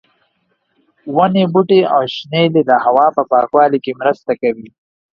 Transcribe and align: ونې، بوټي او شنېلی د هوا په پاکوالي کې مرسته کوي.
ونې، 1.15 1.43
بوټي 1.53 1.81
او 1.95 2.01
شنېلی 2.15 2.61
د 2.69 2.71
هوا 2.85 3.07
په 3.15 3.21
پاکوالي 3.31 3.79
کې 3.85 3.99
مرسته 4.01 4.31
کوي. 4.41 4.67